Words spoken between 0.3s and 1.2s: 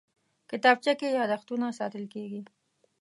کتابچه کې